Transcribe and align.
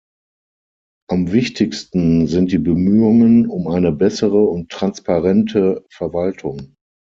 Am 1.11 1.31
wichtigsten 1.31 2.25
sind 2.25 2.51
die 2.51 2.57
Bemühungen 2.57 3.45
um 3.45 3.67
eine 3.67 3.91
bessere 3.91 4.41
und 4.45 4.71
transparente 4.71 5.85
Verwaltung. 5.91 6.75